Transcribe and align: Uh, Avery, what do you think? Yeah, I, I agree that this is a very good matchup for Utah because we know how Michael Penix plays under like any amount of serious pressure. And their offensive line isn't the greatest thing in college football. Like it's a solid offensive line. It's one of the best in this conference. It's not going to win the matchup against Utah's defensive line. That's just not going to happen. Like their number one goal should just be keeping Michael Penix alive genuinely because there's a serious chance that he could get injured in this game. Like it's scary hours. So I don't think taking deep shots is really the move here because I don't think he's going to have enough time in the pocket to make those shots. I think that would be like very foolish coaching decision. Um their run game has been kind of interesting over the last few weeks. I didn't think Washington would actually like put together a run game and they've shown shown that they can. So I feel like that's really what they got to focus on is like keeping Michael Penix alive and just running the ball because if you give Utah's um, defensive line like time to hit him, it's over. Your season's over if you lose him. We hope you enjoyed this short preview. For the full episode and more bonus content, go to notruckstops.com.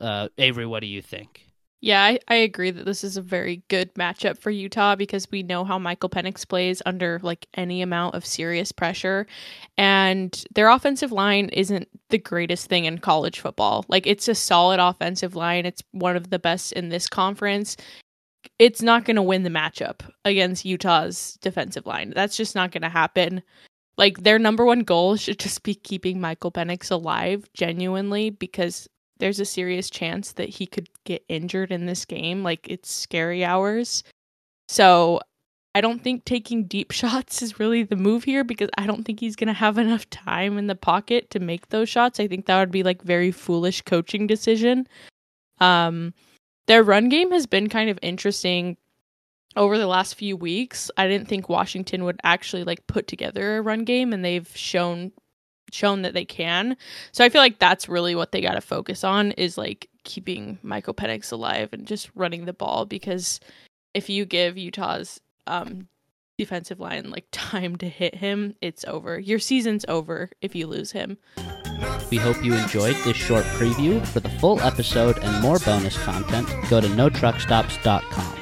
Uh, 0.00 0.28
Avery, 0.38 0.66
what 0.66 0.80
do 0.80 0.86
you 0.86 1.02
think? 1.02 1.50
Yeah, 1.82 2.02
I, 2.02 2.18
I 2.28 2.34
agree 2.34 2.70
that 2.70 2.84
this 2.84 3.02
is 3.02 3.16
a 3.16 3.22
very 3.22 3.62
good 3.68 3.94
matchup 3.94 4.38
for 4.38 4.50
Utah 4.50 4.96
because 4.96 5.30
we 5.30 5.42
know 5.42 5.64
how 5.64 5.78
Michael 5.78 6.10
Penix 6.10 6.46
plays 6.46 6.82
under 6.84 7.18
like 7.22 7.46
any 7.54 7.80
amount 7.80 8.14
of 8.14 8.26
serious 8.26 8.70
pressure. 8.70 9.26
And 9.78 10.44
their 10.54 10.68
offensive 10.68 11.10
line 11.10 11.48
isn't 11.48 11.88
the 12.10 12.18
greatest 12.18 12.66
thing 12.66 12.84
in 12.84 12.98
college 12.98 13.40
football. 13.40 13.86
Like 13.88 14.06
it's 14.06 14.28
a 14.28 14.34
solid 14.34 14.78
offensive 14.78 15.34
line. 15.34 15.64
It's 15.64 15.82
one 15.92 16.16
of 16.16 16.28
the 16.28 16.38
best 16.38 16.72
in 16.72 16.90
this 16.90 17.08
conference. 17.08 17.78
It's 18.58 18.82
not 18.82 19.06
going 19.06 19.16
to 19.16 19.22
win 19.22 19.42
the 19.42 19.50
matchup 19.50 20.02
against 20.26 20.66
Utah's 20.66 21.38
defensive 21.40 21.86
line. 21.86 22.12
That's 22.14 22.36
just 22.36 22.54
not 22.54 22.72
going 22.72 22.82
to 22.82 22.90
happen. 22.90 23.42
Like 23.96 24.22
their 24.22 24.38
number 24.38 24.66
one 24.66 24.80
goal 24.80 25.16
should 25.16 25.38
just 25.38 25.62
be 25.62 25.74
keeping 25.74 26.20
Michael 26.20 26.52
Penix 26.52 26.90
alive 26.90 27.48
genuinely 27.54 28.28
because 28.28 28.86
there's 29.20 29.40
a 29.40 29.44
serious 29.44 29.88
chance 29.88 30.32
that 30.32 30.48
he 30.48 30.66
could 30.66 30.88
get 31.04 31.24
injured 31.28 31.70
in 31.70 31.86
this 31.86 32.04
game. 32.04 32.42
Like 32.42 32.66
it's 32.68 32.92
scary 32.92 33.44
hours. 33.44 34.02
So 34.68 35.20
I 35.74 35.80
don't 35.80 36.02
think 36.02 36.24
taking 36.24 36.64
deep 36.64 36.90
shots 36.90 37.42
is 37.42 37.60
really 37.60 37.84
the 37.84 37.96
move 37.96 38.24
here 38.24 38.42
because 38.42 38.70
I 38.76 38.86
don't 38.86 39.04
think 39.04 39.20
he's 39.20 39.36
going 39.36 39.48
to 39.48 39.52
have 39.52 39.78
enough 39.78 40.08
time 40.10 40.58
in 40.58 40.66
the 40.66 40.74
pocket 40.74 41.30
to 41.30 41.40
make 41.40 41.68
those 41.68 41.88
shots. 41.88 42.18
I 42.18 42.26
think 42.26 42.46
that 42.46 42.58
would 42.58 42.72
be 42.72 42.82
like 42.82 43.02
very 43.02 43.30
foolish 43.30 43.82
coaching 43.82 44.26
decision. 44.26 44.88
Um 45.60 46.14
their 46.66 46.82
run 46.84 47.08
game 47.08 47.32
has 47.32 47.46
been 47.46 47.68
kind 47.68 47.90
of 47.90 47.98
interesting 48.00 48.76
over 49.56 49.76
the 49.76 49.88
last 49.88 50.14
few 50.14 50.36
weeks. 50.36 50.88
I 50.96 51.08
didn't 51.08 51.26
think 51.26 51.48
Washington 51.48 52.04
would 52.04 52.20
actually 52.22 52.62
like 52.64 52.86
put 52.86 53.08
together 53.08 53.58
a 53.58 53.62
run 53.62 53.84
game 53.84 54.12
and 54.12 54.24
they've 54.24 54.48
shown 54.56 55.12
shown 55.72 56.02
that 56.02 56.14
they 56.14 56.24
can. 56.24 56.76
So 57.12 57.24
I 57.24 57.28
feel 57.28 57.40
like 57.40 57.58
that's 57.58 57.88
really 57.88 58.14
what 58.14 58.32
they 58.32 58.40
got 58.40 58.54
to 58.54 58.60
focus 58.60 59.04
on 59.04 59.32
is 59.32 59.58
like 59.58 59.88
keeping 60.04 60.58
Michael 60.62 60.94
Penix 60.94 61.32
alive 61.32 61.70
and 61.72 61.86
just 61.86 62.10
running 62.14 62.44
the 62.44 62.52
ball 62.52 62.86
because 62.86 63.40
if 63.94 64.08
you 64.08 64.24
give 64.24 64.56
Utah's 64.56 65.20
um, 65.46 65.88
defensive 66.38 66.80
line 66.80 67.10
like 67.10 67.26
time 67.32 67.76
to 67.76 67.88
hit 67.88 68.14
him, 68.14 68.54
it's 68.60 68.84
over. 68.86 69.18
Your 69.18 69.38
season's 69.38 69.84
over 69.88 70.30
if 70.40 70.54
you 70.54 70.66
lose 70.66 70.92
him. 70.92 71.18
We 72.10 72.16
hope 72.18 72.44
you 72.44 72.54
enjoyed 72.54 72.96
this 73.04 73.16
short 73.16 73.44
preview. 73.44 74.04
For 74.06 74.20
the 74.20 74.28
full 74.28 74.60
episode 74.60 75.18
and 75.18 75.42
more 75.42 75.58
bonus 75.60 75.96
content, 76.02 76.48
go 76.68 76.80
to 76.80 76.88
notruckstops.com. 76.88 78.39